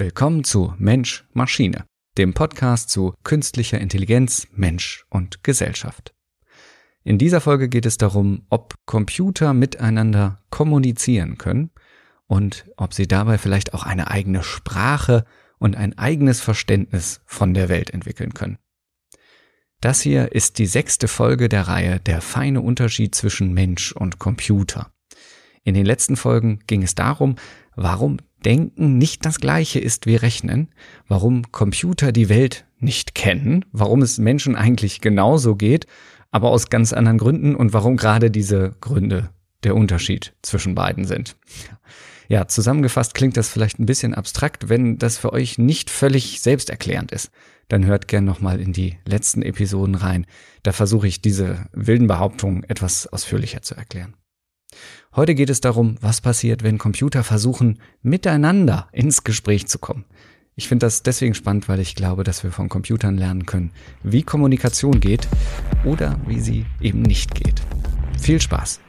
[0.00, 1.84] Willkommen zu Mensch Maschine,
[2.16, 6.14] dem Podcast zu künstlicher Intelligenz, Mensch und Gesellschaft.
[7.04, 11.70] In dieser Folge geht es darum, ob Computer miteinander kommunizieren können
[12.26, 15.26] und ob sie dabei vielleicht auch eine eigene Sprache
[15.58, 18.56] und ein eigenes Verständnis von der Welt entwickeln können.
[19.82, 24.94] Das hier ist die sechste Folge der Reihe Der feine Unterschied zwischen Mensch und Computer.
[25.62, 27.36] In den letzten Folgen ging es darum,
[27.76, 30.68] warum Denken nicht das gleiche ist wie Rechnen,
[31.08, 35.86] warum Computer die Welt nicht kennen, warum es Menschen eigentlich genauso geht,
[36.30, 39.30] aber aus ganz anderen Gründen und warum gerade diese Gründe
[39.62, 41.36] der Unterschied zwischen beiden sind.
[42.28, 47.10] Ja, zusammengefasst klingt das vielleicht ein bisschen abstrakt, wenn das für euch nicht völlig selbsterklärend
[47.10, 47.30] ist.
[47.68, 50.26] Dann hört gern nochmal in die letzten Episoden rein.
[50.62, 54.14] Da versuche ich diese wilden Behauptungen etwas ausführlicher zu erklären.
[55.14, 60.04] Heute geht es darum, was passiert, wenn Computer versuchen, miteinander ins Gespräch zu kommen.
[60.56, 64.22] Ich finde das deswegen spannend, weil ich glaube, dass wir von Computern lernen können, wie
[64.22, 65.26] Kommunikation geht
[65.84, 67.62] oder wie sie eben nicht geht.
[68.20, 68.80] Viel Spaß!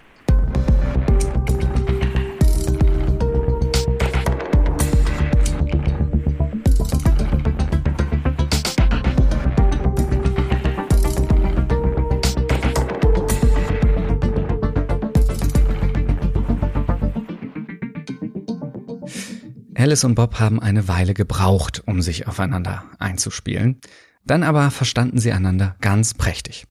[19.82, 23.82] Alice und Bob haben eine Weile gebraucht, um sich aufeinander einzuspielen.
[24.24, 26.68] Dann aber verstanden sie einander ganz prächtig.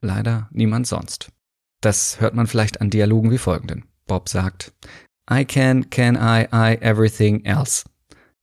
[0.00, 1.28] Leider niemand sonst.
[1.82, 3.84] Das hört man vielleicht an Dialogen wie folgenden.
[4.06, 4.72] Bob sagt,
[5.30, 7.84] I can, can I, I, everything else.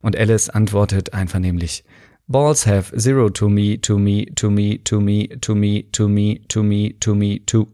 [0.04, 1.84] Und Alice antwortet einvernehmlich,
[2.28, 6.42] Balls have zero to me, to me, to me, to me, to me, to me,
[6.48, 7.68] to me, to me, to.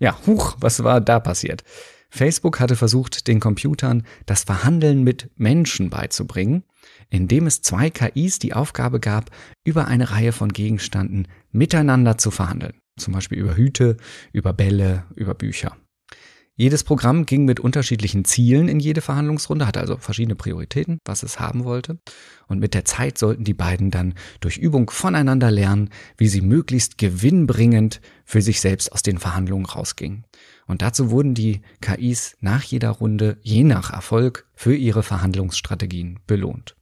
[0.00, 1.64] Ja, huch, was war da passiert?
[2.10, 6.64] Facebook hatte versucht, den Computern das Verhandeln mit Menschen beizubringen,
[7.10, 9.30] indem es zwei KIs die Aufgabe gab,
[9.64, 12.74] über eine Reihe von Gegenständen miteinander zu verhandeln.
[12.96, 13.96] Zum Beispiel über Hüte,
[14.32, 15.76] über Bälle, über Bücher.
[16.60, 21.38] Jedes Programm ging mit unterschiedlichen Zielen in jede Verhandlungsrunde, hatte also verschiedene Prioritäten, was es
[21.38, 22.00] haben wollte.
[22.48, 26.98] Und mit der Zeit sollten die beiden dann durch Übung voneinander lernen, wie sie möglichst
[26.98, 30.24] gewinnbringend für sich selbst aus den Verhandlungen rausgingen.
[30.68, 36.76] Und dazu wurden die KIs nach jeder Runde, je nach Erfolg, für ihre Verhandlungsstrategien belohnt.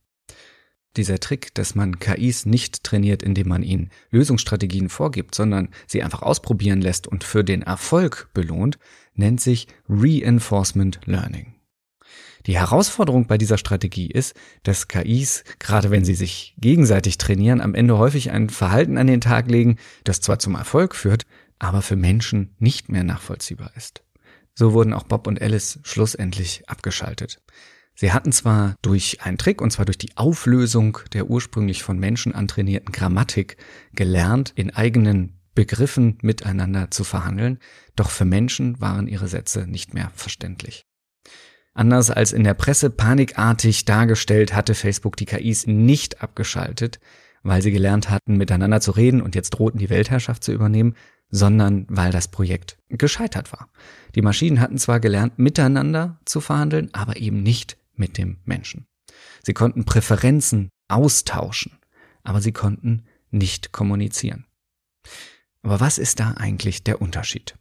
[0.96, 6.22] Dieser Trick, dass man KIs nicht trainiert, indem man ihnen Lösungsstrategien vorgibt, sondern sie einfach
[6.22, 8.78] ausprobieren lässt und für den Erfolg belohnt,
[9.14, 11.54] nennt sich Reinforcement Learning.
[12.46, 17.74] Die Herausforderung bei dieser Strategie ist, dass KIs, gerade wenn sie sich gegenseitig trainieren, am
[17.74, 21.26] Ende häufig ein Verhalten an den Tag legen, das zwar zum Erfolg führt,
[21.58, 24.02] aber für Menschen nicht mehr nachvollziehbar ist.
[24.54, 27.40] So wurden auch Bob und Alice schlussendlich abgeschaltet.
[27.94, 32.34] Sie hatten zwar durch einen Trick, und zwar durch die Auflösung der ursprünglich von Menschen
[32.34, 33.56] antrainierten Grammatik,
[33.94, 37.58] gelernt, in eigenen Begriffen miteinander zu verhandeln,
[37.96, 40.84] doch für Menschen waren ihre Sätze nicht mehr verständlich.
[41.72, 47.00] Anders als in der Presse panikartig dargestellt, hatte Facebook die KIs nicht abgeschaltet,
[47.42, 50.94] weil sie gelernt hatten, miteinander zu reden und jetzt drohten, die Weltherrschaft zu übernehmen,
[51.28, 53.68] sondern weil das Projekt gescheitert war.
[54.14, 58.86] Die Maschinen hatten zwar gelernt, miteinander zu verhandeln, aber eben nicht mit dem Menschen.
[59.42, 61.78] Sie konnten Präferenzen austauschen,
[62.22, 64.46] aber sie konnten nicht kommunizieren.
[65.62, 67.56] Aber was ist da eigentlich der Unterschied?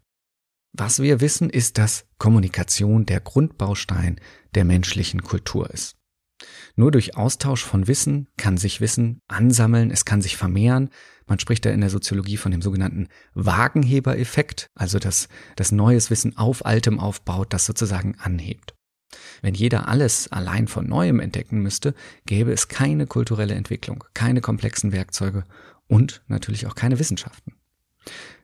[0.74, 4.20] Was wir wissen, ist, dass Kommunikation der Grundbaustein
[4.56, 5.96] der menschlichen Kultur ist.
[6.76, 10.90] Nur durch Austausch von Wissen kann sich Wissen ansammeln, es kann sich vermehren.
[11.28, 16.38] Man spricht da in der Soziologie von dem sogenannten Wagenhebereffekt, also dass das neues Wissen
[16.38, 18.76] auf altem aufbaut, das sozusagen anhebt.
[19.42, 21.94] Wenn jeder alles allein von neuem entdecken müsste,
[22.26, 25.46] gäbe es keine kulturelle Entwicklung, keine komplexen Werkzeuge
[25.88, 27.54] und natürlich auch keine Wissenschaften.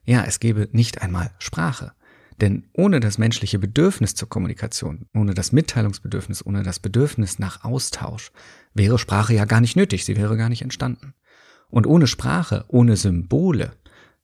[0.05, 1.93] Ja, es gäbe nicht einmal Sprache.
[2.39, 8.31] Denn ohne das menschliche Bedürfnis zur Kommunikation, ohne das Mitteilungsbedürfnis, ohne das Bedürfnis nach Austausch,
[8.73, 11.13] wäre Sprache ja gar nicht nötig, sie wäre gar nicht entstanden.
[11.72, 13.72] Und ohne Sprache, ohne Symbole,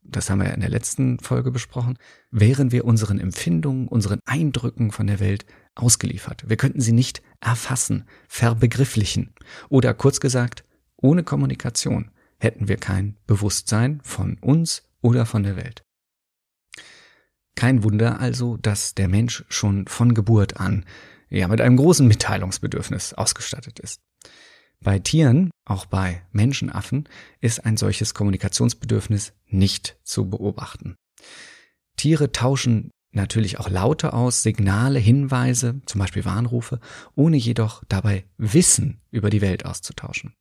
[0.03, 1.97] das haben wir ja in der letzten Folge besprochen,
[2.31, 5.45] wären wir unseren Empfindungen, unseren Eindrücken von der Welt
[5.75, 6.47] ausgeliefert.
[6.47, 9.33] Wir könnten sie nicht erfassen, verbegrifflichen.
[9.69, 10.63] Oder kurz gesagt,
[10.97, 15.83] ohne Kommunikation hätten wir kein Bewusstsein von uns oder von der Welt.
[17.55, 20.85] Kein Wunder also, dass der Mensch schon von Geburt an
[21.29, 24.01] ja mit einem großen Mitteilungsbedürfnis ausgestattet ist.
[24.83, 27.09] Bei Tieren, auch bei Menschenaffen,
[27.41, 30.95] ist ein solches Kommunikationsbedürfnis nicht zu beobachten.
[31.95, 36.79] Tiere tauschen natürlich auch Laute aus, Signale, Hinweise, zum Beispiel Warnrufe,
[37.15, 40.33] ohne jedoch dabei Wissen über die Welt auszutauschen.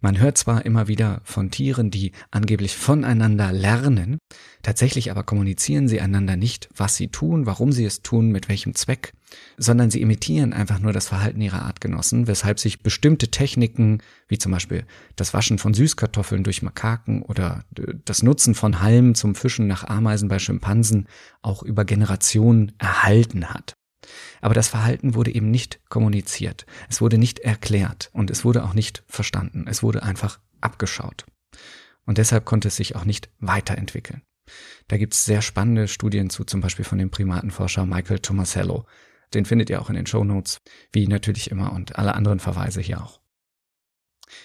[0.00, 4.18] Man hört zwar immer wieder von Tieren, die angeblich voneinander lernen,
[4.62, 8.74] tatsächlich aber kommunizieren sie einander nicht, was sie tun, warum sie es tun, mit welchem
[8.74, 9.12] Zweck,
[9.56, 14.52] sondern sie imitieren einfach nur das Verhalten ihrer Artgenossen, weshalb sich bestimmte Techniken, wie zum
[14.52, 14.84] Beispiel
[15.16, 17.64] das Waschen von Süßkartoffeln durch Makaken oder
[18.04, 21.06] das Nutzen von Halmen zum Fischen nach Ameisen bei Schimpansen,
[21.42, 23.74] auch über Generationen erhalten hat.
[24.40, 28.74] Aber das Verhalten wurde eben nicht kommuniziert, es wurde nicht erklärt und es wurde auch
[28.74, 31.26] nicht verstanden, es wurde einfach abgeschaut.
[32.04, 34.22] Und deshalb konnte es sich auch nicht weiterentwickeln.
[34.88, 38.86] Da gibt's sehr spannende Studien zu, zum Beispiel von dem Primatenforscher Michael Tomasello.
[39.34, 40.60] Den findet ihr auch in den Show Notes,
[40.92, 43.20] wie natürlich immer und alle anderen Verweise hier auch.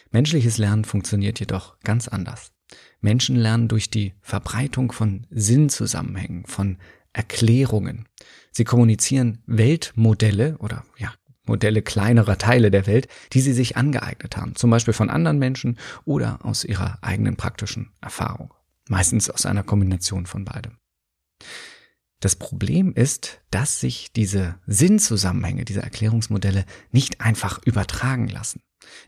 [0.10, 2.52] Menschliches Lernen funktioniert jedoch ganz anders.
[3.00, 6.78] Menschen lernen durch die Verbreitung von Sinnzusammenhängen, von
[7.13, 8.08] Erklärungen.
[8.52, 11.13] Sie kommunizieren Weltmodelle oder ja,
[11.46, 15.78] Modelle kleinerer Teile der Welt, die sie sich angeeignet haben, zum Beispiel von anderen Menschen
[16.06, 18.54] oder aus ihrer eigenen praktischen Erfahrung.
[18.90, 20.78] Meistens aus einer Kombination von beidem.
[22.19, 28.62] Das Problem ist, dass sich diese Sinnzusammenhänge, diese Erklärungsmodelle nicht einfach übertragen lassen.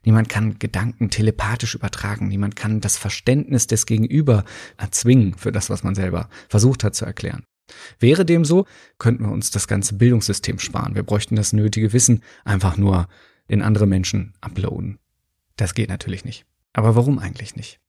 [0.03, 4.45] Niemand kann Gedanken telepathisch übertragen, niemand kann das Verständnis des Gegenüber
[4.77, 7.43] erzwingen für das, was man selber versucht hat zu erklären.
[7.99, 8.65] Wäre dem so,
[8.97, 10.95] könnten wir uns das ganze Bildungssystem sparen.
[10.95, 13.07] Wir bräuchten das nötige Wissen einfach nur
[13.47, 14.99] in andere Menschen uploaden.
[15.55, 16.45] Das geht natürlich nicht.
[16.73, 17.79] Aber warum eigentlich nicht?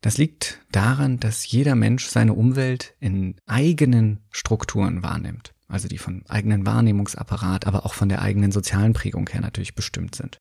[0.00, 5.54] Das liegt daran, dass jeder Mensch seine Umwelt in eigenen Strukturen wahrnimmt.
[5.66, 10.14] Also die von eigenen Wahrnehmungsapparat, aber auch von der eigenen sozialen Prägung her natürlich bestimmt
[10.14, 10.38] sind.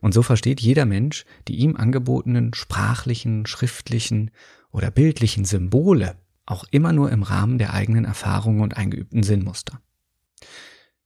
[0.00, 4.30] Und so versteht jeder Mensch die ihm angebotenen sprachlichen, schriftlichen
[4.70, 6.16] oder bildlichen Symbole
[6.50, 9.80] auch immer nur im Rahmen der eigenen Erfahrungen und eingeübten Sinnmuster.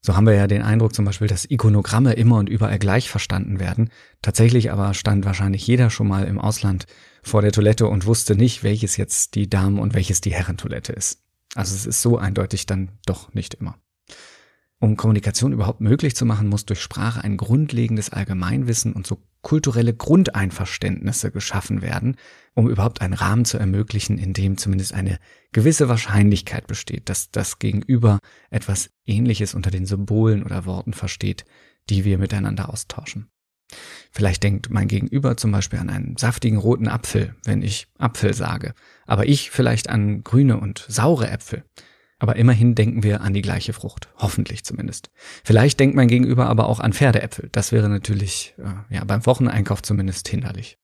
[0.04, 3.60] So haben wir ja den Eindruck zum Beispiel, dass Ikonogramme immer und überall gleich verstanden
[3.60, 3.90] werden.
[4.20, 6.86] Tatsächlich aber stand wahrscheinlich jeder schon mal im Ausland
[7.22, 11.22] vor der Toilette und wusste nicht, welches jetzt die Damen- und welches die Herrentoilette ist.
[11.54, 13.78] Also es ist so eindeutig dann doch nicht immer.
[14.80, 19.94] Um Kommunikation überhaupt möglich zu machen, muss durch Sprache ein grundlegendes Allgemeinwissen und so kulturelle
[19.94, 22.16] Grundeinverständnisse geschaffen werden,
[22.54, 25.18] um überhaupt einen Rahmen zu ermöglichen, in dem zumindest eine
[25.52, 28.18] gewisse Wahrscheinlichkeit besteht, dass das Gegenüber
[28.50, 31.44] etwas Ähnliches unter den Symbolen oder Worten versteht,
[31.90, 33.28] die wir miteinander austauschen.
[34.10, 38.74] Vielleicht denkt mein Gegenüber zum Beispiel an einen saftigen roten Apfel, wenn ich Apfel sage,
[39.06, 41.64] aber ich vielleicht an grüne und saure Äpfel.
[42.22, 44.08] Aber immerhin denken wir an die gleiche Frucht.
[44.16, 45.10] Hoffentlich zumindest.
[45.42, 47.48] Vielleicht denkt mein Gegenüber aber auch an Pferdeäpfel.
[47.50, 50.78] Das wäre natürlich, äh, ja, beim Wocheneinkauf zumindest hinderlich.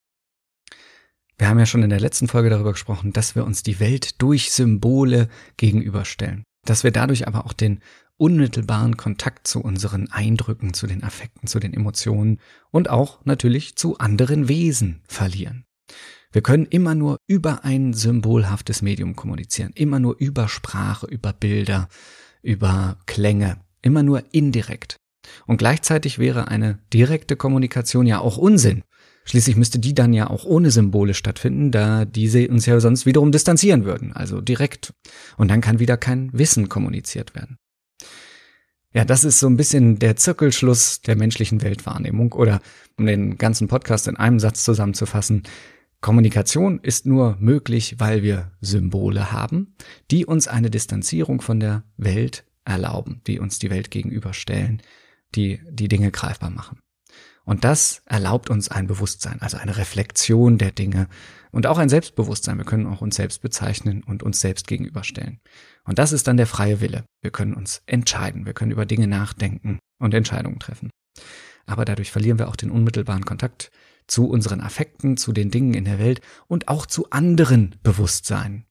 [1.36, 4.20] Wir haben ja schon in der letzten Folge darüber gesprochen, dass wir uns die Welt
[4.20, 6.42] durch Symbole gegenüberstellen.
[6.64, 7.82] Dass wir dadurch aber auch den
[8.16, 12.40] unmittelbaren Kontakt zu unseren Eindrücken, zu den Affekten, zu den Emotionen
[12.72, 15.67] und auch natürlich zu anderen Wesen verlieren.
[16.38, 21.88] Wir können immer nur über ein symbolhaftes Medium kommunizieren, immer nur über Sprache, über Bilder,
[22.42, 24.98] über Klänge, immer nur indirekt.
[25.48, 28.84] Und gleichzeitig wäre eine direkte Kommunikation ja auch Unsinn.
[29.24, 33.32] Schließlich müsste die dann ja auch ohne Symbole stattfinden, da diese uns ja sonst wiederum
[33.32, 34.92] distanzieren würden, also direkt.
[35.38, 37.56] Und dann kann wieder kein Wissen kommuniziert werden.
[38.94, 42.60] Ja, das ist so ein bisschen der Zirkelschluss der menschlichen Weltwahrnehmung oder
[42.96, 45.42] um den ganzen Podcast in einem Satz zusammenzufassen.
[46.00, 49.74] Kommunikation ist nur möglich, weil wir Symbole haben,
[50.10, 54.80] die uns eine Distanzierung von der Welt erlauben, die uns die Welt gegenüberstellen,
[55.34, 56.80] die die Dinge greifbar machen.
[57.44, 61.08] Und das erlaubt uns ein Bewusstsein, also eine Reflexion der Dinge
[61.50, 62.58] und auch ein Selbstbewusstsein.
[62.58, 65.40] Wir können auch uns selbst bezeichnen und uns selbst gegenüberstellen.
[65.84, 67.04] Und das ist dann der freie Wille.
[67.22, 70.90] Wir können uns entscheiden, wir können über Dinge nachdenken und Entscheidungen treffen.
[71.64, 73.70] Aber dadurch verlieren wir auch den unmittelbaren Kontakt
[74.08, 78.64] zu unseren Affekten, zu den Dingen in der Welt und auch zu anderen Bewusstsein.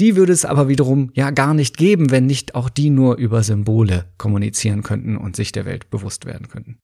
[0.00, 3.42] Die würde es aber wiederum ja gar nicht geben, wenn nicht auch die nur über
[3.42, 6.78] Symbole kommunizieren könnten und sich der Welt bewusst werden könnten.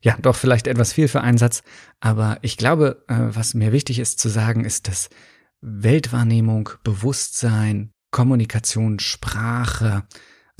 [0.00, 1.62] Ja, doch vielleicht etwas viel für einen Satz,
[2.00, 5.10] aber ich glaube, äh, was mir wichtig ist zu sagen, ist, dass
[5.60, 10.02] Weltwahrnehmung, Bewusstsein, Kommunikation, Sprache,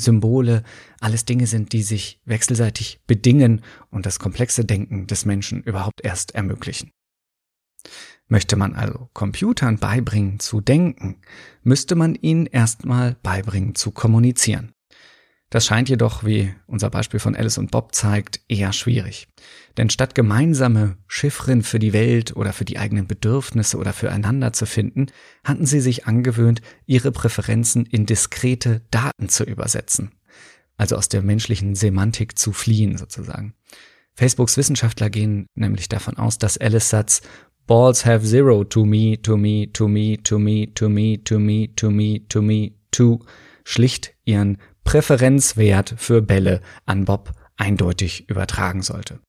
[0.00, 0.62] Symbole
[1.00, 6.34] alles Dinge sind, die sich wechselseitig bedingen und das komplexe Denken des Menschen überhaupt erst
[6.34, 6.90] ermöglichen.
[8.28, 11.20] Möchte man also Computern beibringen zu denken,
[11.62, 14.72] müsste man ihnen erstmal beibringen zu kommunizieren.
[15.52, 19.28] Das scheint jedoch, wie unser Beispiel von Alice und Bob zeigt, eher schwierig.
[19.76, 24.64] Denn statt gemeinsame Chiffren für die Welt oder für die eigenen Bedürfnisse oder füreinander zu
[24.64, 25.08] finden,
[25.44, 30.12] hatten sie sich angewöhnt, ihre Präferenzen in diskrete Daten zu übersetzen.
[30.78, 33.52] Also aus der menschlichen Semantik zu fliehen sozusagen.
[34.14, 37.20] Facebooks Wissenschaftler gehen nämlich davon aus, dass Alice Satz
[37.66, 41.68] Balls have zero to me, to me, to me, to me, to me, to me,
[41.76, 43.20] to me, to me, to
[43.64, 49.20] schlicht ihren Präferenzwert für Bälle an Bob eindeutig übertragen sollte.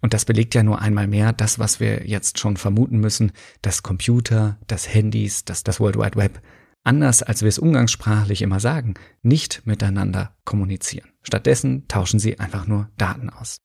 [0.00, 3.82] Und das belegt ja nur einmal mehr das, was wir jetzt schon vermuten müssen, dass
[3.82, 6.40] Computer, dass Handys, dass das World Wide Web
[6.82, 11.10] anders als wir es umgangssprachlich immer sagen, nicht miteinander kommunizieren.
[11.22, 13.58] Stattdessen tauschen sie einfach nur Daten aus.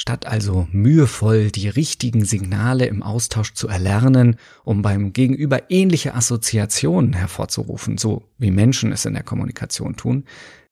[0.00, 7.12] Statt also mühevoll die richtigen Signale im Austausch zu erlernen, um beim Gegenüber ähnliche Assoziationen
[7.12, 10.24] hervorzurufen, so wie Menschen es in der Kommunikation tun,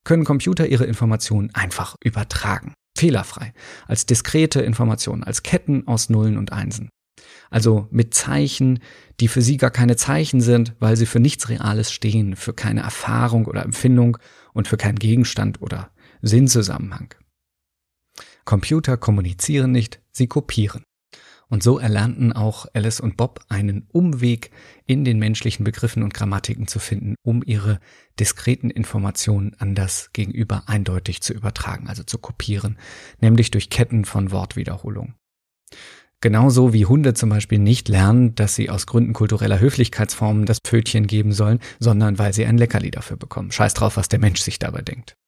[0.03, 2.73] können Computer ihre Informationen einfach übertragen.
[2.97, 3.53] Fehlerfrei.
[3.87, 6.89] Als diskrete Informationen, als Ketten aus Nullen und Einsen.
[7.51, 8.79] Also mit Zeichen,
[9.21, 12.81] die für sie gar keine Zeichen sind, weil sie für nichts Reales stehen, für keine
[12.81, 14.17] Erfahrung oder Empfindung
[14.55, 15.91] und für keinen Gegenstand oder
[16.23, 17.15] Sinnzusammenhang.
[18.49, 20.83] Computer kommunizieren nicht, sie kopieren.
[21.51, 24.51] Und so erlernten auch Alice und Bob einen Umweg
[24.87, 27.79] in den menschlichen Begriffen und Grammatiken zu finden, um ihre
[28.19, 32.79] diskreten Informationen an das Gegenüber eindeutig zu übertragen, also zu kopieren,
[33.21, 35.13] nämlich durch Ketten von Wortwiederholung.
[36.23, 41.07] Genauso wie Hunde zum Beispiel nicht lernen, dass sie aus Gründen kultureller Höflichkeitsformen das Pfötchen
[41.07, 43.53] geben sollen, sondern weil sie ein Leckerli dafür bekommen.
[43.53, 45.19] Scheiß drauf, was der Mensch sich dabei denkt.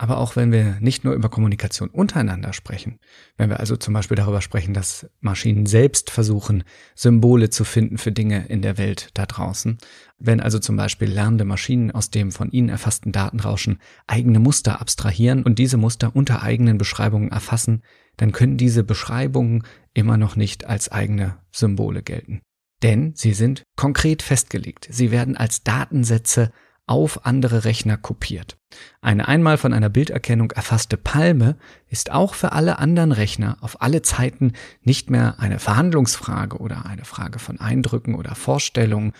[0.00, 2.98] Aber auch wenn wir nicht nur über Kommunikation untereinander sprechen,
[3.36, 6.64] wenn wir also zum Beispiel darüber sprechen, dass Maschinen selbst versuchen,
[6.94, 9.76] Symbole zu finden für Dinge in der Welt da draußen,
[10.18, 15.42] wenn also zum Beispiel lernende Maschinen aus dem von ihnen erfassten Datenrauschen eigene Muster abstrahieren
[15.42, 17.82] und diese Muster unter eigenen Beschreibungen erfassen,
[18.16, 22.40] dann können diese Beschreibungen immer noch nicht als eigene Symbole gelten.
[22.82, 24.88] Denn sie sind konkret festgelegt.
[24.90, 26.52] Sie werden als Datensätze
[26.90, 28.58] auf andere Rechner kopiert.
[29.00, 31.56] Eine einmal von einer Bilderkennung erfasste Palme
[31.88, 37.04] ist auch für alle anderen Rechner auf alle Zeiten nicht mehr eine Verhandlungsfrage oder eine
[37.04, 39.12] Frage von Eindrücken oder Vorstellungen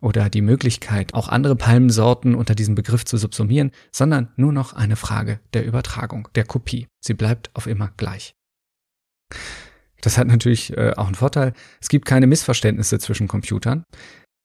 [0.00, 4.94] oder die Möglichkeit, auch andere Palmensorten unter diesem Begriff zu subsumieren, sondern nur noch eine
[4.94, 6.86] Frage der Übertragung, der Kopie.
[7.00, 8.36] Sie bleibt auf immer gleich.
[10.00, 11.54] Das hat natürlich äh, auch einen Vorteil.
[11.80, 13.82] Es gibt keine Missverständnisse zwischen Computern.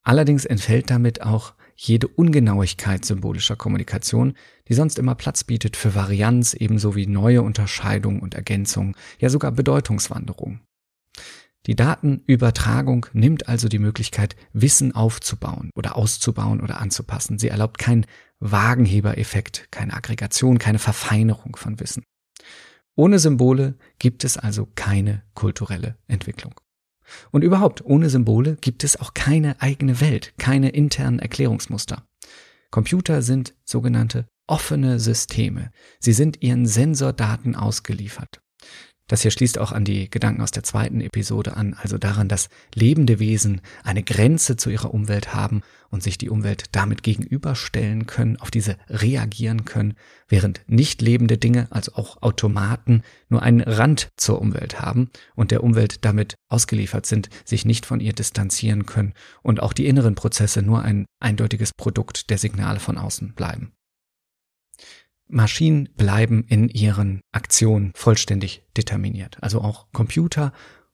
[0.03, 4.33] Allerdings entfällt damit auch jede Ungenauigkeit symbolischer Kommunikation,
[4.67, 9.51] die sonst immer Platz bietet für Varianz ebenso wie neue Unterscheidung und Ergänzung, ja sogar
[9.51, 10.61] Bedeutungswanderung.
[11.67, 17.37] Die Datenübertragung nimmt also die Möglichkeit, Wissen aufzubauen oder auszubauen oder anzupassen.
[17.37, 18.07] Sie erlaubt keinen
[18.39, 22.03] Wagenhebereffekt, keine Aggregation, keine Verfeinerung von Wissen.
[22.95, 26.59] Ohne Symbole gibt es also keine kulturelle Entwicklung.
[27.31, 32.03] Und überhaupt, ohne Symbole gibt es auch keine eigene Welt, keine internen Erklärungsmuster.
[32.71, 35.71] Computer sind sogenannte offene Systeme.
[35.99, 38.40] Sie sind ihren Sensordaten ausgeliefert.
[39.11, 42.47] Das hier schließt auch an die Gedanken aus der zweiten Episode an, also daran, dass
[42.73, 48.37] lebende Wesen eine Grenze zu ihrer Umwelt haben und sich die Umwelt damit gegenüberstellen können,
[48.37, 49.95] auf diese reagieren können,
[50.29, 55.61] während nicht lebende Dinge, also auch Automaten, nur einen Rand zur Umwelt haben und der
[55.61, 60.61] Umwelt damit ausgeliefert sind, sich nicht von ihr distanzieren können und auch die inneren Prozesse
[60.61, 63.73] nur ein eindeutiges Produkt der Signale von außen bleiben.
[65.31, 69.37] Maschinen bleiben in ihren Aktionen vollständig determiniert.
[69.41, 70.53] Also auch Computer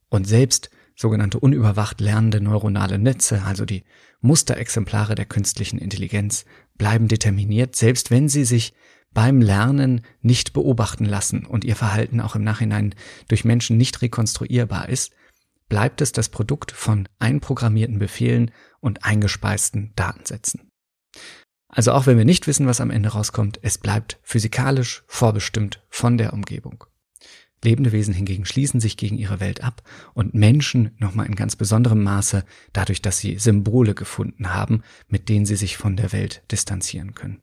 [0.10, 3.84] und selbst sogenannte unüberwacht lernende neuronale Netze, also die
[4.22, 6.46] Musterexemplare der künstlichen Intelligenz,
[6.77, 8.74] bleiben determiniert, selbst wenn sie sich
[9.13, 12.94] beim Lernen nicht beobachten lassen und ihr Verhalten auch im Nachhinein
[13.27, 15.13] durch Menschen nicht rekonstruierbar ist,
[15.70, 20.72] bleibt es das Produkt von einprogrammierten Befehlen und eingespeisten Datensätzen.
[21.69, 26.17] Also auch wenn wir nicht wissen, was am Ende rauskommt, es bleibt physikalisch vorbestimmt von
[26.17, 26.86] der Umgebung.
[27.63, 29.81] Lebende Wesen hingegen schließen sich gegen ihre Welt ab
[30.13, 35.45] und Menschen nochmal in ganz besonderem Maße dadurch, dass sie Symbole gefunden haben, mit denen
[35.45, 37.41] sie sich von der Welt distanzieren können.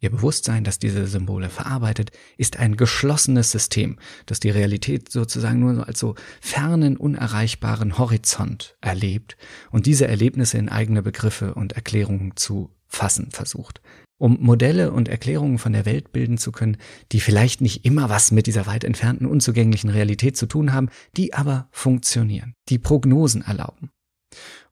[0.00, 5.88] Ihr Bewusstsein, das diese Symbole verarbeitet, ist ein geschlossenes System, das die Realität sozusagen nur
[5.88, 9.36] als so fernen, unerreichbaren Horizont erlebt
[9.72, 13.80] und diese Erlebnisse in eigene Begriffe und Erklärungen zu fassen versucht,
[14.18, 16.76] um Modelle und Erklärungen von der Welt bilden zu können,
[17.12, 21.34] die vielleicht nicht immer was mit dieser weit entfernten, unzugänglichen Realität zu tun haben, die
[21.34, 23.90] aber funktionieren, die Prognosen erlauben.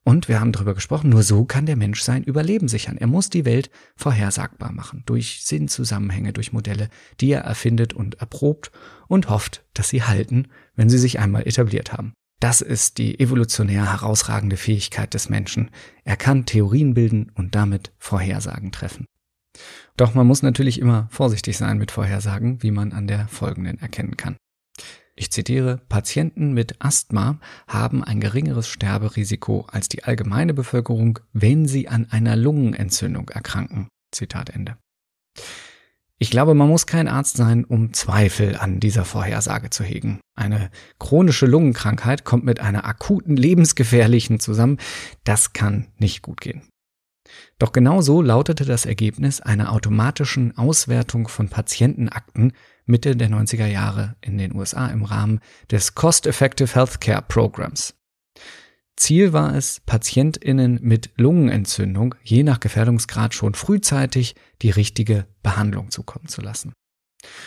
[0.03, 2.97] Und wir haben darüber gesprochen, nur so kann der Mensch sein Überleben sichern.
[2.97, 8.71] Er muss die Welt vorhersagbar machen, durch Sinnzusammenhänge, durch Modelle, die er erfindet und erprobt
[9.09, 10.47] und hofft, dass sie halten,
[10.77, 12.15] wenn sie sich einmal etabliert haben.
[12.41, 15.71] Das ist die evolutionär herausragende Fähigkeit des Menschen.
[16.05, 19.07] Er kann Theorien bilden und damit Vorhersagen treffen.
[19.97, 24.17] Doch man muss natürlich immer vorsichtig sein mit Vorhersagen, wie man an der folgenden erkennen
[24.17, 24.37] kann.
[25.19, 31.89] Ich zitiere, Patienten mit Asthma haben ein geringeres Sterberisiko als die allgemeine Bevölkerung, wenn sie
[31.89, 33.89] an einer Lungenentzündung erkranken.
[34.13, 34.77] Zitat Ende.
[36.19, 40.21] Ich glaube, man muss kein Arzt sein, um Zweifel an dieser Vorhersage zu hegen.
[40.35, 44.79] Eine chronische Lungenkrankheit kommt mit einer akuten lebensgefährlichen zusammen.
[45.25, 46.63] Das kann nicht gut gehen.
[47.59, 52.53] Doch genau so lautete das Ergebnis einer automatischen Auswertung von Patientenakten
[52.87, 57.95] Mitte der 90er Jahre in den USA im Rahmen des Cost-Effective Healthcare Programs.
[58.97, 66.29] Ziel war es, Patientinnen mit Lungenentzündung je nach Gefährdungsgrad schon frühzeitig die richtige Behandlung zukommen
[66.29, 66.73] zu lassen.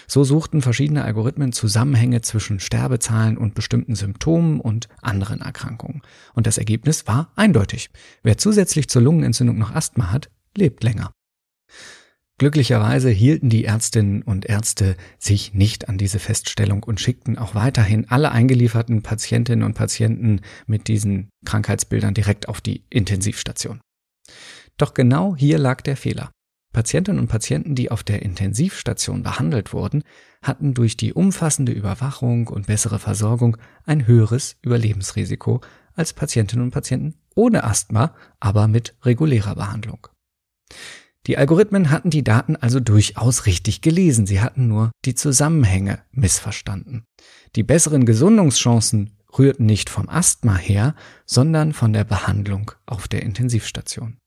[0.07, 6.01] So suchten verschiedene Algorithmen Zusammenhänge zwischen Sterbezahlen und bestimmten Symptomen und anderen Erkrankungen.
[6.33, 7.89] Und das Ergebnis war eindeutig.
[8.23, 11.11] Wer zusätzlich zur Lungenentzündung noch Asthma hat, lebt länger.
[12.39, 18.09] Glücklicherweise hielten die Ärztinnen und Ärzte sich nicht an diese Feststellung und schickten auch weiterhin
[18.09, 23.81] alle eingelieferten Patientinnen und Patienten mit diesen Krankheitsbildern direkt auf die Intensivstation.
[24.77, 26.31] Doch genau hier lag der Fehler.
[26.71, 30.03] Patientinnen und Patienten, die auf der Intensivstation behandelt wurden,
[30.41, 35.59] hatten durch die umfassende Überwachung und bessere Versorgung ein höheres Überlebensrisiko
[35.93, 40.07] als Patientinnen und Patienten ohne Asthma, aber mit regulärer Behandlung.
[41.27, 47.03] Die Algorithmen hatten die Daten also durchaus richtig gelesen, sie hatten nur die Zusammenhänge missverstanden.
[47.55, 50.95] Die besseren Gesundungschancen rührten nicht vom Asthma her,
[51.25, 54.17] sondern von der Behandlung auf der Intensivstation.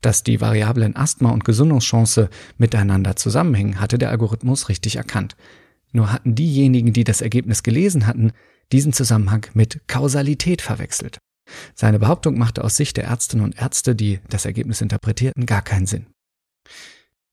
[0.00, 2.28] Dass die Variablen Asthma und Gesundungschance
[2.58, 5.36] miteinander zusammenhängen, hatte der Algorithmus richtig erkannt.
[5.92, 8.32] Nur hatten diejenigen, die das Ergebnis gelesen hatten,
[8.72, 11.18] diesen Zusammenhang mit Kausalität verwechselt.
[11.74, 15.86] Seine Behauptung machte aus Sicht der Ärztinnen und Ärzte, die das Ergebnis interpretierten, gar keinen
[15.86, 16.06] Sinn.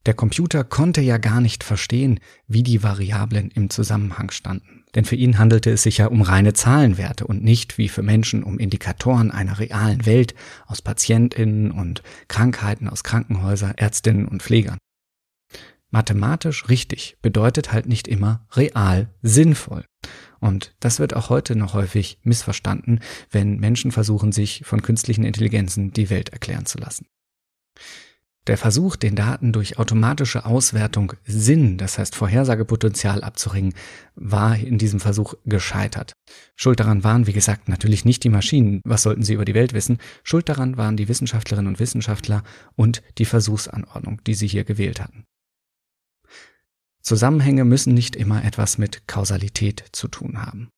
[0.06, 4.86] Der Computer konnte ja gar nicht verstehen, wie die Variablen im Zusammenhang standen.
[4.96, 8.44] Denn für ihn handelte es sich ja um reine Zahlenwerte und nicht wie für Menschen
[8.44, 10.34] um Indikatoren einer realen Welt
[10.66, 14.78] aus Patientinnen und Krankheiten aus Krankenhäusern, Ärztinnen und Pflegern.
[15.92, 19.86] Mathematisch richtig bedeutet halt nicht immer real sinnvoll.
[20.40, 23.00] Und das wird auch heute noch häufig missverstanden,
[23.32, 27.06] wenn Menschen versuchen, sich von künstlichen Intelligenzen die Welt erklären zu lassen.
[28.48, 33.76] Der Versuch, den Daten durch automatische Auswertung Sinn, das heißt Vorhersagepotenzial abzuringen,
[34.16, 36.14] war in diesem Versuch gescheitert.
[36.56, 39.74] Schuld daran waren, wie gesagt, natürlich nicht die Maschinen, was sollten sie über die Welt
[39.74, 42.44] wissen, Schuld daran waren die Wissenschaftlerinnen und Wissenschaftler
[42.76, 45.26] und die Versuchsanordnung, die sie hier gewählt hatten.
[47.10, 50.70] Zusammenhänge müssen nicht immer etwas mit Kausalität zu tun haben.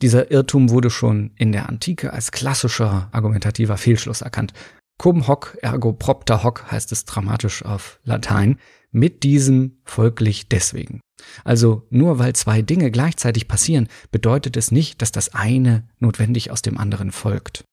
[0.00, 4.54] Dieser Irrtum wurde schon in der Antike als klassischer argumentativer Fehlschluss erkannt.
[4.96, 8.58] Cum hoc ergo propter hoc heißt es dramatisch auf Latein.
[8.92, 11.02] Mit diesem folglich deswegen.
[11.44, 16.62] Also nur weil zwei Dinge gleichzeitig passieren, bedeutet es nicht, dass das eine notwendig aus
[16.62, 17.64] dem anderen folgt.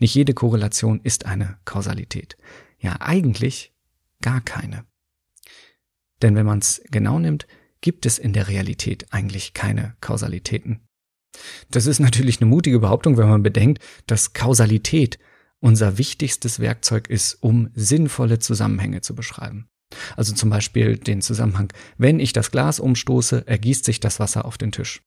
[0.00, 2.36] Nicht jede Korrelation ist eine Kausalität.
[2.80, 3.72] Ja, eigentlich
[4.22, 4.84] gar keine.
[6.24, 7.46] Denn wenn man es genau nimmt,
[7.82, 10.80] gibt es in der Realität eigentlich keine Kausalitäten.
[11.70, 15.18] Das ist natürlich eine mutige Behauptung, wenn man bedenkt, dass Kausalität
[15.60, 19.68] unser wichtigstes Werkzeug ist, um sinnvolle Zusammenhänge zu beschreiben.
[20.16, 24.56] Also zum Beispiel den Zusammenhang, wenn ich das Glas umstoße, ergießt sich das Wasser auf
[24.56, 25.02] den Tisch.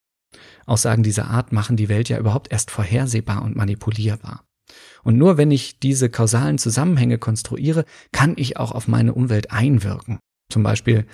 [0.68, 4.44] Aussagen dieser Art machen die Welt ja überhaupt erst vorhersehbar und manipulierbar.
[5.02, 10.20] Und nur wenn ich diese kausalen Zusammenhänge konstruiere, kann ich auch auf meine Umwelt einwirken.
[10.50, 11.06] Zum Beispiel,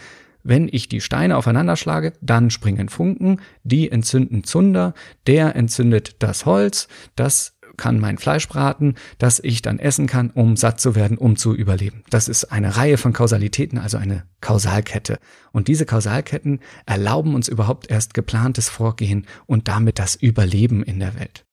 [0.43, 4.93] wenn ich die Steine aufeinander schlage, dann springen Funken, die entzünden Zunder,
[5.25, 10.55] der entzündet das Holz, das kann mein Fleisch braten, das ich dann essen kann, um
[10.55, 12.03] satt zu werden, um zu überleben.
[12.09, 15.17] Das ist eine Reihe von Kausalitäten, also eine Kausalkette.
[15.51, 21.15] Und diese Kausalketten erlauben uns überhaupt erst geplantes Vorgehen und damit das Überleben in der
[21.19, 21.45] Welt.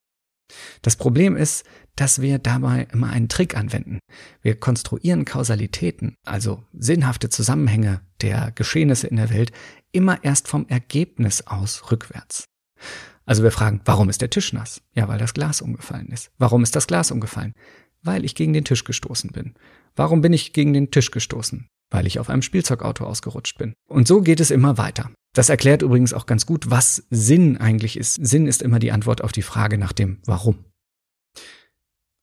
[0.83, 1.65] Das Problem ist,
[2.01, 3.99] dass wir dabei immer einen Trick anwenden.
[4.41, 9.53] Wir konstruieren Kausalitäten, also sinnhafte Zusammenhänge der Geschehnisse in der Welt,
[9.93, 12.47] immer erst vom Ergebnis aus rückwärts.
[13.27, 14.81] Also wir fragen, warum ist der Tisch nass?
[14.95, 16.31] Ja, weil das Glas umgefallen ist.
[16.39, 17.53] Warum ist das Glas umgefallen?
[18.03, 19.53] Weil ich gegen den Tisch gestoßen bin.
[19.95, 21.69] Warum bin ich gegen den Tisch gestoßen?
[21.91, 23.75] Weil ich auf einem Spielzeugauto ausgerutscht bin.
[23.91, 25.11] Und so geht es immer weiter.
[25.35, 28.15] Das erklärt übrigens auch ganz gut, was Sinn eigentlich ist.
[28.15, 30.65] Sinn ist immer die Antwort auf die Frage nach dem Warum.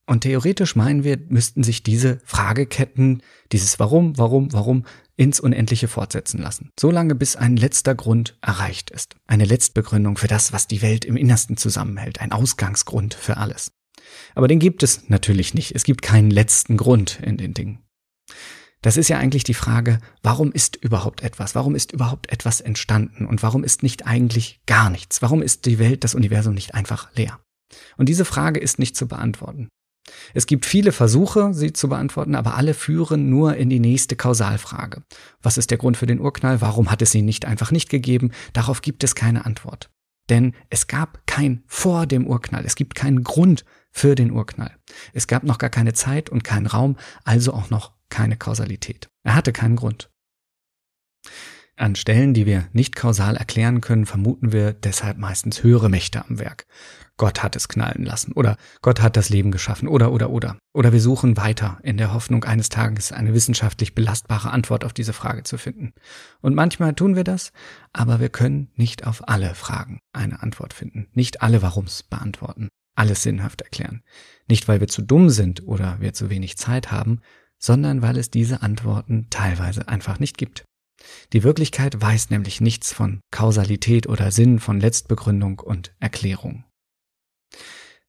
[0.08, 6.40] Und theoretisch meinen wir, müssten sich diese Frageketten, dieses Warum, Warum, Warum ins Unendliche fortsetzen
[6.40, 6.70] lassen.
[6.80, 9.16] Solange bis ein letzter Grund erreicht ist.
[9.26, 12.22] Eine Letztbegründung für das, was die Welt im Innersten zusammenhält.
[12.22, 13.72] Ein Ausgangsgrund für alles.
[14.34, 15.74] Aber den gibt es natürlich nicht.
[15.74, 17.80] Es gibt keinen letzten Grund in den Dingen.
[18.80, 21.54] Das ist ja eigentlich die Frage, warum ist überhaupt etwas?
[21.54, 23.26] Warum ist überhaupt etwas entstanden?
[23.26, 25.20] Und warum ist nicht eigentlich gar nichts?
[25.20, 27.40] Warum ist die Welt, das Universum nicht einfach leer?
[27.98, 29.68] Und diese Frage ist nicht zu beantworten.
[30.34, 35.02] Es gibt viele Versuche, sie zu beantworten, aber alle führen nur in die nächste Kausalfrage.
[35.42, 36.60] Was ist der Grund für den Urknall?
[36.60, 38.32] Warum hat es ihn nicht einfach nicht gegeben?
[38.52, 39.90] Darauf gibt es keine Antwort.
[40.28, 42.64] Denn es gab kein vor dem Urknall.
[42.66, 44.76] Es gibt keinen Grund für den Urknall.
[45.12, 49.08] Es gab noch gar keine Zeit und keinen Raum, also auch noch keine Kausalität.
[49.22, 50.10] Er hatte keinen Grund.
[51.76, 56.38] An Stellen, die wir nicht kausal erklären können, vermuten wir deshalb meistens höhere Mächte am
[56.38, 56.66] Werk.
[57.18, 60.56] Gott hat es knallen lassen oder Gott hat das Leben geschaffen oder oder oder.
[60.72, 65.12] Oder wir suchen weiter in der Hoffnung, eines Tages eine wissenschaftlich belastbare Antwort auf diese
[65.12, 65.92] Frage zu finden.
[66.40, 67.52] Und manchmal tun wir das,
[67.92, 73.22] aber wir können nicht auf alle Fragen eine Antwort finden, nicht alle Warums beantworten, alles
[73.22, 74.02] sinnhaft erklären.
[74.48, 77.20] Nicht weil wir zu dumm sind oder wir zu wenig Zeit haben,
[77.58, 80.64] sondern weil es diese Antworten teilweise einfach nicht gibt.
[81.32, 86.64] Die Wirklichkeit weiß nämlich nichts von Kausalität oder Sinn, von Letztbegründung und Erklärung.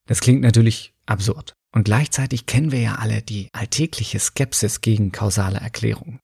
[0.06, 1.54] Das klingt natürlich absurd.
[1.72, 6.20] Und gleichzeitig kennen wir ja alle die alltägliche Skepsis gegen kausale Erklärungen.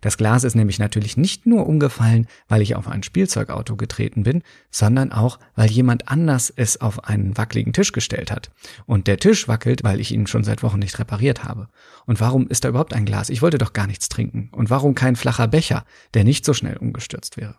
[0.00, 4.42] Das Glas ist nämlich natürlich nicht nur umgefallen, weil ich auf ein Spielzeugauto getreten bin,
[4.70, 8.50] sondern auch, weil jemand anders es auf einen wackeligen Tisch gestellt hat.
[8.86, 11.68] Und der Tisch wackelt, weil ich ihn schon seit Wochen nicht repariert habe.
[12.06, 13.30] Und warum ist da überhaupt ein Glas?
[13.30, 14.50] Ich wollte doch gar nichts trinken.
[14.52, 17.56] Und warum kein flacher Becher, der nicht so schnell umgestürzt wäre?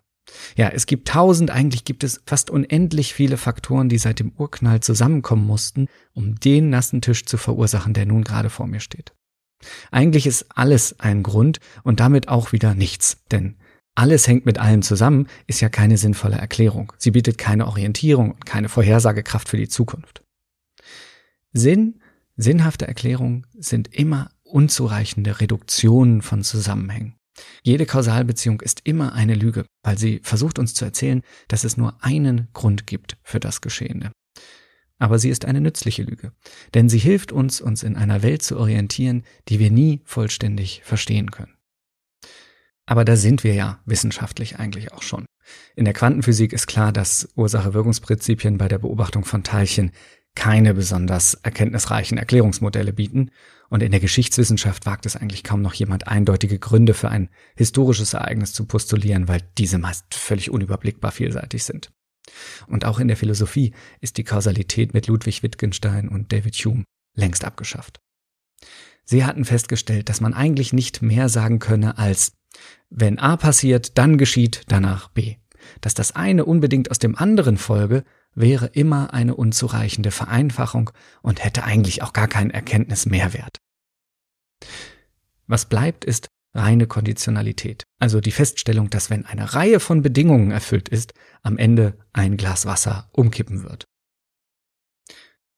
[0.56, 4.80] Ja, es gibt tausend, eigentlich gibt es fast unendlich viele Faktoren, die seit dem Urknall
[4.80, 9.12] zusammenkommen mussten, um den nassen Tisch zu verursachen, der nun gerade vor mir steht.
[9.90, 13.56] Eigentlich ist alles ein Grund und damit auch wieder nichts, denn
[13.94, 16.92] alles hängt mit allem zusammen, ist ja keine sinnvolle Erklärung.
[16.98, 20.22] Sie bietet keine Orientierung und keine Vorhersagekraft für die Zukunft.
[21.52, 22.00] Sinn,
[22.36, 27.14] sinnhafte Erklärungen sind immer unzureichende Reduktionen von Zusammenhängen.
[27.62, 32.02] Jede Kausalbeziehung ist immer eine Lüge, weil sie versucht uns zu erzählen, dass es nur
[32.02, 34.12] einen Grund gibt für das Geschehene.
[34.98, 36.32] Aber sie ist eine nützliche Lüge,
[36.72, 41.30] denn sie hilft uns, uns in einer Welt zu orientieren, die wir nie vollständig verstehen
[41.30, 41.54] können.
[42.86, 45.26] Aber da sind wir ja wissenschaftlich eigentlich auch schon.
[45.74, 49.90] In der Quantenphysik ist klar, dass Ursache-Wirkungsprinzipien bei der Beobachtung von Teilchen
[50.34, 53.30] keine besonders erkenntnisreichen Erklärungsmodelle bieten,
[53.70, 58.14] und in der Geschichtswissenschaft wagt es eigentlich kaum noch jemand eindeutige Gründe für ein historisches
[58.14, 61.90] Ereignis zu postulieren, weil diese meist völlig unüberblickbar vielseitig sind.
[62.66, 67.44] Und auch in der Philosophie ist die Kausalität mit Ludwig Wittgenstein und David Hume längst
[67.44, 68.00] abgeschafft.
[69.04, 72.32] Sie hatten festgestellt, dass man eigentlich nicht mehr sagen könne als
[72.90, 75.36] wenn A passiert, dann geschieht danach B.
[75.80, 80.90] Dass das eine unbedingt aus dem anderen folge, wäre immer eine unzureichende Vereinfachung
[81.22, 83.58] und hätte eigentlich auch gar keinen Erkenntnismehrwert.
[85.46, 90.88] Was bleibt, ist reine Konditionalität, also die Feststellung, dass wenn eine Reihe von Bedingungen erfüllt
[90.88, 93.84] ist, am Ende ein Glas Wasser umkippen wird.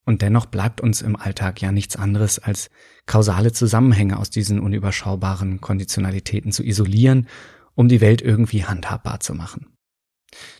[0.05, 2.69] Und dennoch bleibt uns im Alltag ja nichts anderes, als
[3.05, 7.27] kausale Zusammenhänge aus diesen unüberschaubaren Konditionalitäten zu isolieren,
[7.75, 9.76] um die Welt irgendwie handhabbar zu machen.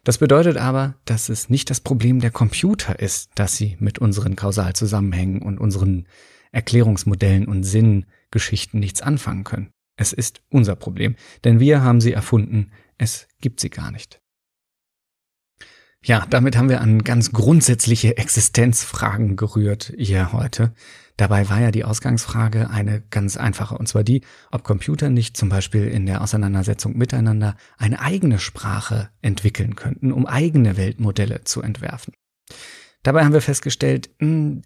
[0.03, 4.35] Das bedeutet aber, dass es nicht das Problem der Computer ist, dass sie mit unseren
[4.35, 6.07] Kausalzusammenhängen und unseren
[6.51, 9.71] Erklärungsmodellen und Sinngeschichten nichts anfangen können.
[9.97, 14.21] Es ist unser Problem, denn wir haben sie erfunden, es gibt sie gar nicht.
[16.07, 20.71] Ja, damit haben wir an ganz grundsätzliche Existenzfragen gerührt hier heute.
[21.17, 25.49] Dabei war ja die Ausgangsfrage eine ganz einfache, und zwar die, ob Computer nicht zum
[25.49, 32.13] Beispiel in der Auseinandersetzung miteinander eine eigene Sprache entwickeln könnten, um eigene Weltmodelle zu entwerfen.
[33.03, 34.61] Dabei haben wir festgestellt, mh, hm,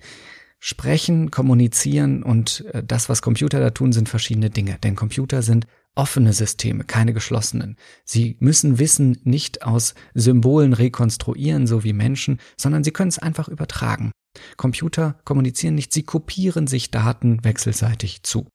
[0.64, 4.78] Sprechen, kommunizieren und äh, das, was Computer da tun, sind verschiedene Dinge.
[4.84, 7.76] Denn Computer sind offene Systeme, keine geschlossenen.
[8.06, 13.48] Sie müssen Wissen nicht aus Symbolen rekonstruieren, so wie Menschen, sondern sie können es einfach
[13.48, 14.12] übertragen.
[14.56, 18.48] Computer kommunizieren nicht, sie kopieren sich Daten wechselseitig zu.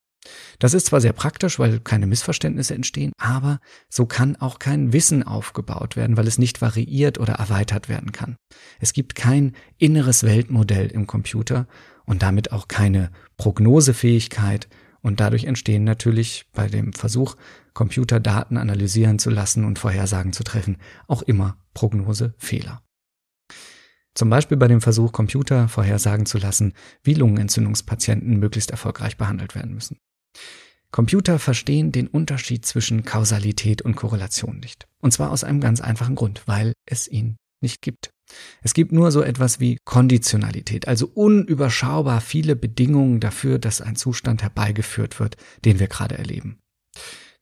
[0.59, 5.23] Das ist zwar sehr praktisch, weil keine Missverständnisse entstehen, aber so kann auch kein Wissen
[5.23, 8.37] aufgebaut werden, weil es nicht variiert oder erweitert werden kann.
[8.81, 11.69] Es gibt kein inneres Weltmodell im Computer
[12.07, 14.69] und damit auch keine Prognosefähigkeit
[15.03, 17.37] und dadurch entstehen natürlich bei dem Versuch,
[17.75, 22.83] Computerdaten analysieren zu lassen und Vorhersagen zu treffen, auch immer Prognosefehler.
[24.15, 29.75] Zum Beispiel bei dem Versuch, Computer vorhersagen zu lassen, wie Lungenentzündungspatienten möglichst erfolgreich behandelt werden
[29.75, 29.99] müssen.
[30.91, 34.87] Computer verstehen den Unterschied zwischen Kausalität und Korrelation nicht.
[35.03, 38.11] Und zwar aus einem ganz einfachen Grund, weil es ihn nicht gibt.
[38.63, 44.43] Es gibt nur so etwas wie Konditionalität, also unüberschaubar viele Bedingungen dafür, dass ein Zustand
[44.43, 46.59] herbeigeführt wird, den wir gerade erleben.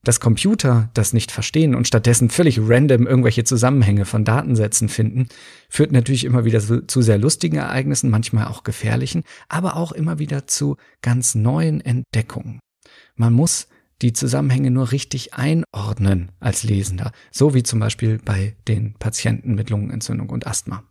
[0.02, 5.28] Dass Computer das nicht verstehen und stattdessen völlig random irgendwelche Zusammenhänge von Datensätzen finden,
[5.70, 10.46] führt natürlich immer wieder zu sehr lustigen Ereignissen, manchmal auch gefährlichen, aber auch immer wieder
[10.46, 12.60] zu ganz neuen Entdeckungen.
[13.16, 13.68] Man muss
[14.04, 19.70] die Zusammenhänge nur richtig einordnen als Lesender, so wie zum Beispiel bei den Patienten mit
[19.70, 20.84] Lungenentzündung und Asthma.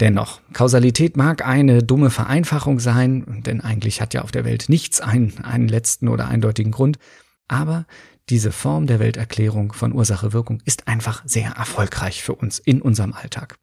[0.00, 5.00] Dennoch, Kausalität mag eine dumme Vereinfachung sein, denn eigentlich hat ja auf der Welt nichts
[5.00, 6.98] einen, einen letzten oder eindeutigen Grund,
[7.46, 7.86] aber
[8.28, 13.56] diese Form der Welterklärung von Ursache-Wirkung ist einfach sehr erfolgreich für uns in unserem Alltag.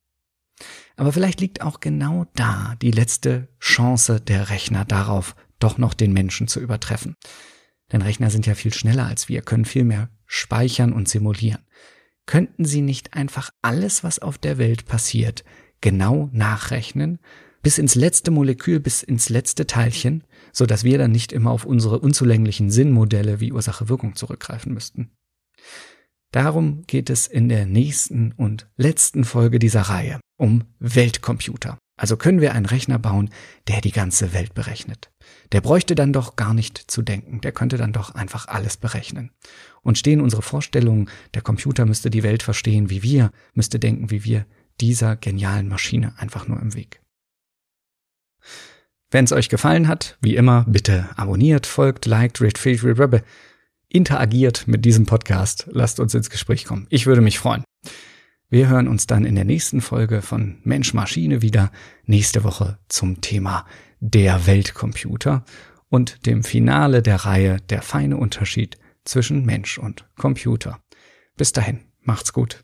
[0.95, 6.13] Aber vielleicht liegt auch genau da die letzte Chance der Rechner darauf, doch noch den
[6.13, 7.15] Menschen zu übertreffen.
[7.91, 11.61] Denn Rechner sind ja viel schneller als wir, können viel mehr speichern und simulieren.
[12.25, 15.43] Könnten sie nicht einfach alles, was auf der Welt passiert,
[15.81, 17.19] genau nachrechnen,
[17.61, 20.23] bis ins letzte Molekül, bis ins letzte Teilchen,
[20.53, 25.11] so dass wir dann nicht immer auf unsere unzulänglichen Sinnmodelle wie Ursache-Wirkung zurückgreifen müssten.
[26.31, 31.77] Darum geht es in der nächsten und letzten Folge dieser Reihe um Weltcomputer.
[31.99, 33.29] Also können wir einen Rechner bauen,
[33.67, 35.11] der die ganze Welt berechnet.
[35.51, 39.31] Der bräuchte dann doch gar nicht zu denken, der könnte dann doch einfach alles berechnen.
[39.81, 44.23] Und stehen unsere Vorstellungen, der Computer müsste die Welt verstehen wie wir, müsste denken wie
[44.23, 44.45] wir,
[44.79, 47.01] dieser genialen Maschine einfach nur im Weg.
[49.11, 53.23] Wenn es euch gefallen hat, wie immer, bitte abonniert, folgt, liked, rate,
[53.89, 56.85] interagiert mit diesem Podcast, lasst uns ins Gespräch kommen.
[56.89, 57.63] Ich würde mich freuen.
[58.49, 61.71] Wir hören uns dann in der nächsten Folge von Mensch Maschine wieder
[62.05, 63.65] nächste Woche zum Thema
[63.99, 65.43] der Weltcomputer
[65.89, 70.79] und dem Finale der Reihe Der feine Unterschied zwischen Mensch und Computer.
[71.35, 72.63] Bis dahin, macht's gut.